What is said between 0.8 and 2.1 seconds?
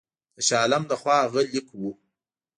له خوا هغه لیک وو.